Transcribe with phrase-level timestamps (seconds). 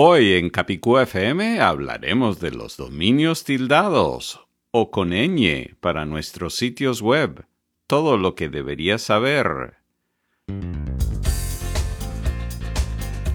[0.00, 7.02] Hoy en Capicú FM hablaremos de los dominios tildados o con ñ para nuestros sitios
[7.02, 7.46] web.
[7.88, 9.74] Todo lo que deberías saber.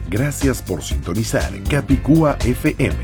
[0.10, 2.96] Gracias por sintonizar Capicúa FM.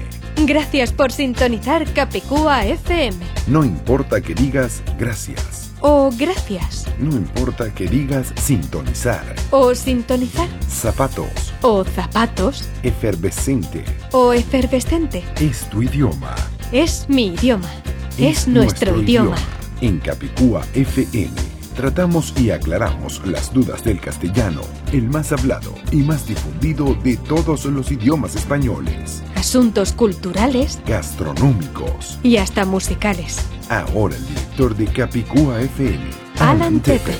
[0.45, 3.17] Gracias por sintonizar Capicúa FM.
[3.47, 6.85] No importa que digas gracias o gracias.
[6.99, 10.47] No importa que digas sintonizar o sintonizar.
[10.67, 12.67] Zapatos o zapatos.
[12.83, 15.23] Efervescente o efervescente.
[15.39, 16.35] Es tu idioma.
[16.71, 17.69] Es mi idioma.
[18.17, 19.37] Es, nuestro, idioma.
[19.81, 24.59] En Capicúa FM tratamos y aclaramos las dudas del castellano,
[24.91, 29.23] el más hablado y más difundido de todos los idiomas españoles.
[29.49, 33.43] Asuntos culturales, gastronómicos y hasta musicales.
[33.67, 36.05] Ahora el director de Capicúa FM,
[36.37, 37.17] Alan Tepper.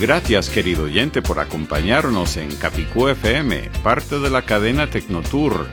[0.00, 5.66] Gracias querido oyente por acompañarnos en Capicúa FM, parte de la cadena Tecnotour.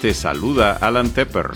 [0.00, 1.50] Te saluda Alan Tepper.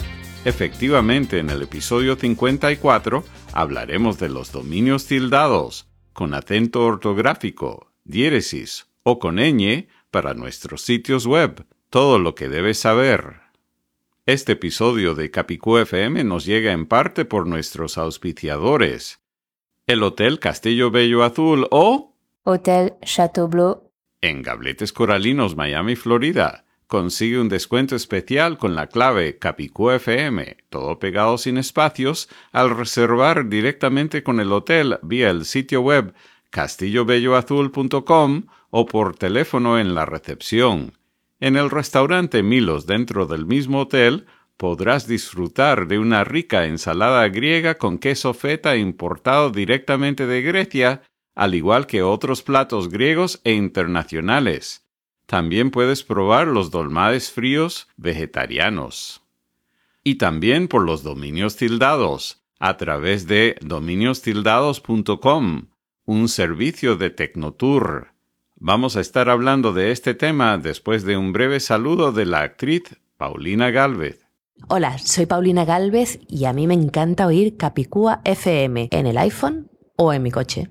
[0.44, 9.18] Efectivamente, en el episodio 54 hablaremos de los dominios tildados, con acento ortográfico, diéresis o
[9.18, 13.43] con ñ para nuestros sitios web, todo lo que debes saber.
[14.26, 19.20] Este episodio de Capicú FM nos llega en parte por nuestros auspiciadores.
[19.86, 23.90] El Hotel Castillo Bello Azul o Hotel Chateau Bleu
[24.22, 26.64] en Gabletes Coralinos, Miami, Florida.
[26.86, 33.50] Consigue un descuento especial con la clave Capicú FM, todo pegado sin espacios, al reservar
[33.50, 36.14] directamente con el hotel vía el sitio web
[36.48, 40.94] castillobelloazul.com o por teléfono en la recepción.
[41.44, 44.24] En el restaurante Milos dentro del mismo hotel
[44.56, 51.02] podrás disfrutar de una rica ensalada griega con queso feta importado directamente de Grecia,
[51.34, 54.88] al igual que otros platos griegos e internacionales.
[55.26, 59.20] También puedes probar los dolmades fríos vegetarianos.
[60.02, 65.66] Y también por los dominios tildados, a través de dominiostildados.com,
[66.06, 68.13] un servicio de Tecnotour.
[68.66, 72.96] Vamos a estar hablando de este tema después de un breve saludo de la actriz
[73.18, 74.26] Paulina Galvez.
[74.68, 79.70] Hola, soy Paulina Galvez y a mí me encanta oír Capicúa FM en el iPhone
[79.96, 80.70] o en mi coche.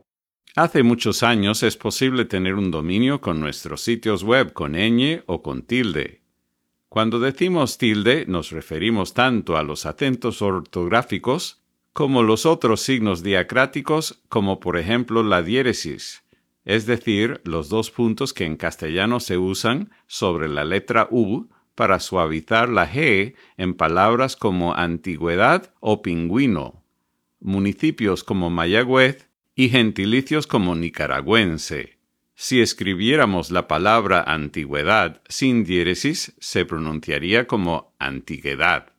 [0.55, 5.43] Hace muchos años es posible tener un dominio con nuestros sitios web con ñ o
[5.43, 6.23] con tilde.
[6.89, 11.61] Cuando decimos tilde nos referimos tanto a los acentos ortográficos
[11.93, 16.22] como los otros signos diacráticos como por ejemplo la diéresis
[16.65, 21.99] es decir, los dos puntos que en castellano se usan sobre la letra U para
[21.99, 26.83] suavizar la G en palabras como antigüedad o pingüino,
[27.39, 31.97] municipios como Mayagüez y gentilicios como nicaragüense.
[32.35, 38.93] Si escribiéramos la palabra antigüedad sin diéresis, se pronunciaría como antiguedad.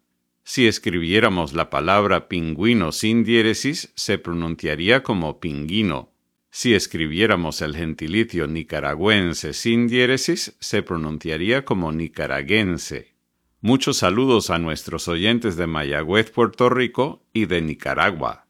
[0.45, 6.14] Si escribiéramos la palabra pingüino sin diéresis, se pronunciaría como pinguino.
[6.57, 13.17] Si escribiéramos el gentilicio nicaragüense sin diéresis, se pronunciaría como nicaraguense.
[13.61, 18.47] Muchos saludos a nuestros oyentes de Mayagüez, Puerto Rico y de Nicaragua.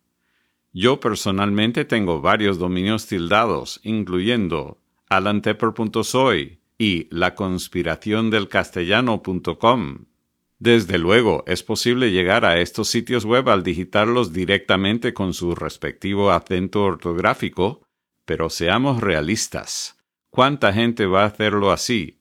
[0.74, 10.04] Yo personalmente tengo varios dominios tildados, incluyendo alantepper.soy y laconspiraciondelcastellano.com.
[10.58, 16.30] Desde luego, es posible llegar a estos sitios web al digitarlos directamente con su respectivo
[16.30, 17.80] acento ortográfico
[18.24, 19.96] pero seamos realistas.
[20.30, 22.20] ¿Cuánta gente va a hacerlo así?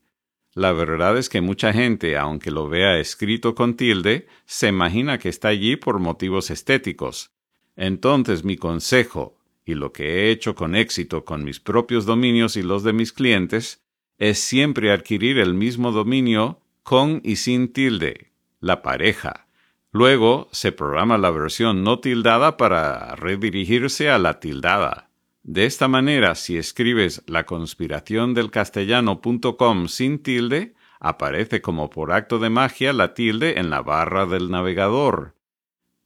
[0.54, 5.30] La verdad es que mucha gente, aunque lo vea escrito con tilde, se imagina que
[5.30, 7.32] está allí por motivos estéticos.
[7.76, 12.62] Entonces mi consejo, y lo que he hecho con éxito con mis propios dominios y
[12.62, 13.82] los de mis clientes,
[14.20, 19.48] es siempre adquirir el mismo dominio con y sin tilde, la pareja.
[19.92, 25.10] Luego se programa la versión no tildada para redirigirse a la tildada.
[25.44, 32.40] De esta manera, si escribes la conspiración del castellano.com sin tilde, aparece como por acto
[32.40, 35.36] de magia la tilde en la barra del navegador.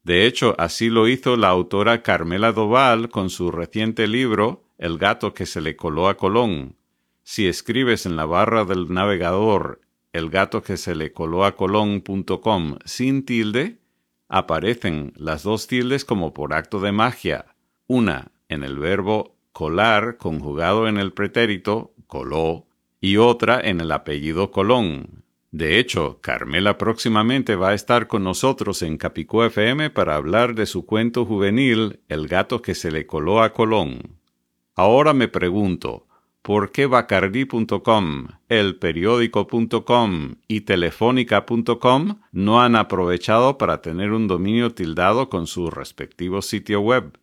[0.02, 5.36] De hecho, así lo hizo la autora Carmela Doval con su reciente libro El gato
[5.36, 6.76] que se le coló a Colón.
[7.22, 9.82] Si escribes en la barra del navegador
[10.14, 13.78] el gato que se le coló a Colón.com sin tilde,
[14.30, 17.54] aparecen las dos tildes como por acto de magia,
[17.86, 22.68] una en el verbo colar conjugado en el pretérito coló
[23.02, 25.24] y otra en el apellido Colón.
[25.52, 30.66] De hecho, Carmela próximamente va a estar con nosotros en Capicú FM para hablar de
[30.66, 34.18] su cuento juvenil El gato que se le coló a Colón.
[34.76, 36.06] Ahora me pregunto,
[36.44, 46.42] porquebacardi.com, elperiódico.com y telefónica.com no han aprovechado para tener un dominio tildado con su respectivo
[46.42, 47.18] sitio web.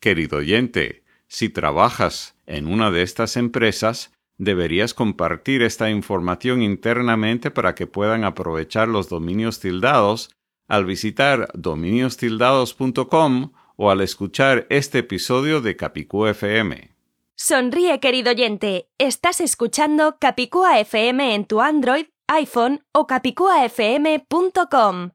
[0.00, 7.74] Querido oyente, si trabajas en una de estas empresas, deberías compartir esta información internamente para
[7.74, 10.30] que puedan aprovechar los dominios tildados
[10.68, 16.92] al visitar dominiostildados.com o al escuchar este episodio de Capicú FM.
[17.34, 18.88] Sonríe, querido oyente.
[18.98, 25.10] Estás escuchando Capicúa FM en tu Android, iPhone o capicuafm.com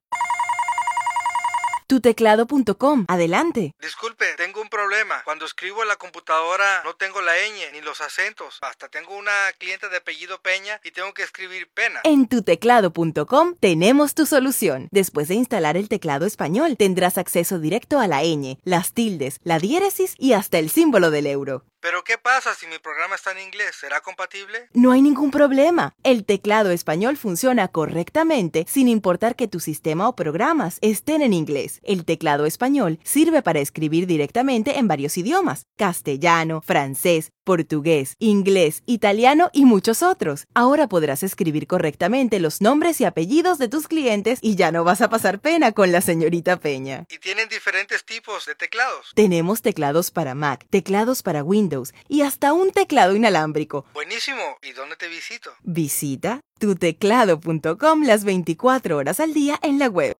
[1.93, 3.05] tuteclado.com.
[3.07, 3.75] Adelante.
[3.79, 5.21] Disculpe, tengo un problema.
[5.25, 8.57] Cuando escribo en la computadora no tengo la ñ ni los acentos.
[8.61, 12.01] Hasta tengo una cliente de apellido Peña y tengo que escribir pena.
[12.03, 14.87] En tuteclado.com tenemos tu solución.
[14.91, 19.59] Después de instalar el teclado español, tendrás acceso directo a la ñ, las tildes, la
[19.59, 21.63] diéresis y hasta el símbolo del euro.
[21.83, 23.75] Pero ¿qué pasa si mi programa está en inglés?
[23.77, 24.69] ¿Será compatible?
[24.71, 25.93] No hay ningún problema.
[26.03, 31.81] El teclado español funciona correctamente sin importar que tu sistema o programas estén en inglés.
[31.83, 39.49] El teclado español sirve para escribir directamente en varios idiomas, castellano, francés, portugués, inglés, italiano
[39.53, 40.47] y muchos otros.
[40.53, 45.01] Ahora podrás escribir correctamente los nombres y apellidos de tus clientes y ya no vas
[45.01, 47.05] a pasar pena con la señorita Peña.
[47.09, 49.11] ¿Y tienen diferentes tipos de teclados?
[49.15, 53.85] Tenemos teclados para Mac, teclados para Windows y hasta un teclado inalámbrico.
[53.93, 54.57] Buenísimo.
[54.61, 55.51] ¿Y dónde te visito?
[55.63, 60.15] Visita tuteclado.com las 24 horas al día en la web.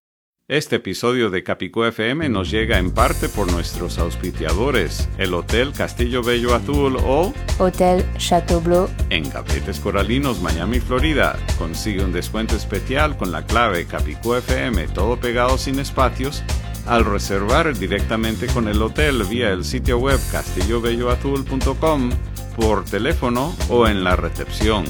[0.46, 6.22] Este episodio de Capicú FM nos llega en parte por nuestros auspiciadores, el Hotel Castillo
[6.22, 11.38] Bello Azul o Hotel Chateau Bleu en Gavetes Coralinos, Miami, Florida.
[11.56, 16.42] Consigue un descuento especial con la clave Capicú FM, todo pegado sin espacios,
[16.84, 22.10] al reservar directamente con el hotel vía el sitio web castillobelloazul.com,
[22.54, 24.84] por teléfono o en la recepción.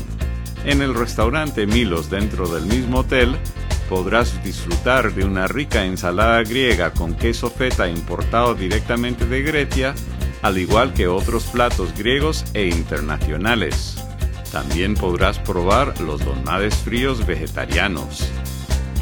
[0.64, 3.38] En el restaurante Milos dentro del mismo hotel,
[3.88, 9.94] podrás disfrutar de una rica ensalada griega con queso feta importado directamente de Grecia,
[10.42, 13.96] al igual que otros platos griegos e internacionales.
[14.52, 18.28] También podrás probar los donades fríos vegetarianos.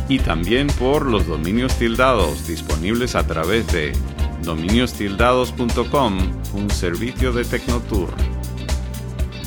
[0.08, 3.92] Y también por los dominios tildados disponibles a través de
[4.42, 6.18] dominiostildados.com,
[6.54, 8.10] un servicio de Tecnotour.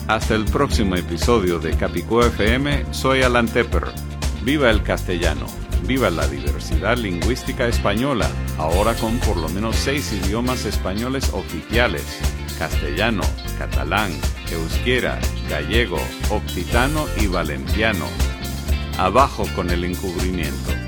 [0.08, 4.15] Hasta el próximo episodio de Capicú FM, soy Alan Tepper.
[4.46, 5.48] Viva el castellano,
[5.88, 12.20] viva la diversidad lingüística española, ahora con por lo menos seis idiomas españoles oficiales,
[12.60, 13.24] castellano,
[13.58, 14.12] catalán,
[14.52, 15.20] euskera,
[15.50, 15.98] gallego,
[16.30, 18.06] occitano y valenciano.
[19.00, 20.85] Abajo con el encubrimiento.